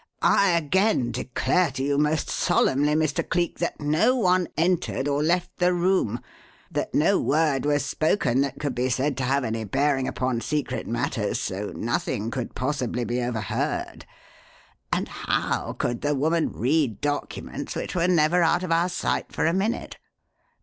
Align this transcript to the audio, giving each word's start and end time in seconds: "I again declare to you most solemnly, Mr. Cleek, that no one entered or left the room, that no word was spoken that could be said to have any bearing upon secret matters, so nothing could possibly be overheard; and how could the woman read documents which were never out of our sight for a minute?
"I 0.23 0.49
again 0.57 1.11
declare 1.11 1.69
to 1.73 1.83
you 1.83 1.97
most 1.99 2.27
solemnly, 2.27 2.95
Mr. 2.95 3.29
Cleek, 3.29 3.59
that 3.59 3.79
no 3.79 4.15
one 4.15 4.47
entered 4.57 5.07
or 5.07 5.21
left 5.21 5.55
the 5.57 5.73
room, 5.75 6.21
that 6.71 6.95
no 6.95 7.19
word 7.21 7.65
was 7.67 7.85
spoken 7.85 8.41
that 8.41 8.57
could 8.59 8.73
be 8.73 8.89
said 8.89 9.15
to 9.17 9.23
have 9.23 9.43
any 9.43 9.63
bearing 9.63 10.07
upon 10.07 10.41
secret 10.41 10.87
matters, 10.87 11.39
so 11.39 11.71
nothing 11.75 12.31
could 12.31 12.55
possibly 12.55 13.05
be 13.05 13.21
overheard; 13.21 14.07
and 14.91 15.07
how 15.07 15.73
could 15.73 16.01
the 16.01 16.15
woman 16.15 16.51
read 16.51 16.99
documents 16.99 17.75
which 17.75 17.93
were 17.93 18.07
never 18.07 18.41
out 18.41 18.63
of 18.63 18.71
our 18.71 18.89
sight 18.89 19.31
for 19.31 19.45
a 19.45 19.53
minute? 19.53 19.99